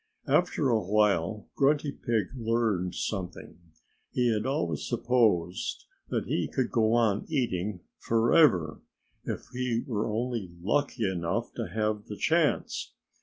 After 0.27 0.67
a 0.69 0.79
while 0.81 1.47
Grunty 1.55 1.91
Pig 1.91 2.29
learned 2.35 2.95
something. 2.95 3.59
He 4.09 4.33
had 4.33 4.47
always 4.47 4.87
supposed 4.87 5.85
that 6.09 6.25
he 6.25 6.47
could 6.47 6.71
go 6.71 6.93
on 6.93 7.25
eating 7.29 7.81
forever, 7.99 8.81
if 9.25 9.45
he 9.53 9.83
were 9.85 10.07
only 10.09 10.49
lucky 10.59 11.07
enough 11.07 11.53
to 11.53 11.67
have 11.67 12.05
the 12.07 12.17
chance. 12.17 12.95